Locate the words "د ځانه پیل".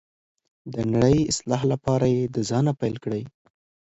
2.35-2.95